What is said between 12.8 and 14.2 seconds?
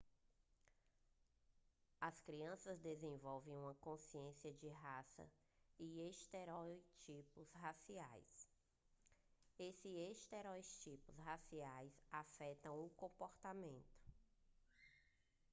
o comportamento